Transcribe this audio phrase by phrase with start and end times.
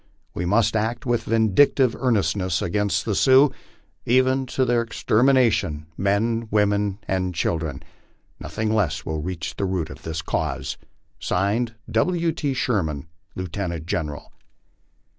[0.33, 3.51] We must act with vindictive earnestness against the Sioux,
[4.03, 7.83] even to their extermination, men, women, and children.
[8.39, 10.77] Nothing less will reach the root of the case.
[11.19, 12.31] (Signed) W.
[12.31, 12.55] T.
[12.55, 14.31] SHERMAN, Lieutenant General.